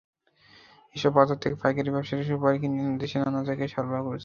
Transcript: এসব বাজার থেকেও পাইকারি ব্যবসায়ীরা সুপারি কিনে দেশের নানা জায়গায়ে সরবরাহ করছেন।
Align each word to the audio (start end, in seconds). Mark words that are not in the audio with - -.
এসব 0.95 1.11
বাজার 1.17 1.37
থেকেও 1.37 1.61
পাইকারি 1.63 1.89
ব্যবসায়ীরা 1.91 2.25
সুপারি 2.29 2.57
কিনে 2.61 2.81
দেশের 3.01 3.19
নানা 3.23 3.41
জায়গায়ে 3.47 3.73
সরবরাহ 3.75 4.01
করছেন। 4.03 4.19